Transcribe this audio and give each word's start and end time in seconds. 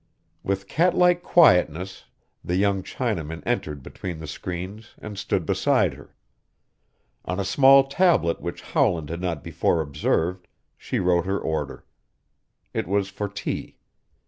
With 0.41 0.67
cat 0.67 0.95
like 0.97 1.21
quietness 1.21 2.05
the 2.43 2.55
young 2.55 2.81
Chinaman 2.81 3.43
entered 3.45 3.83
between 3.83 4.17
the 4.17 4.25
screens 4.25 4.95
and 4.97 5.15
stood 5.15 5.45
beside 5.45 5.93
her. 5.93 6.15
On 7.25 7.39
a 7.39 7.45
small 7.45 7.83
tablet 7.83 8.41
which 8.41 8.63
Howland 8.63 9.11
had 9.11 9.21
not 9.21 9.43
before 9.43 9.79
observed 9.79 10.47
she 10.75 10.97
wrote 10.97 11.27
her 11.27 11.37
order. 11.37 11.85
It 12.73 12.87
was 12.87 13.09
for 13.09 13.29
tea. 13.29 13.77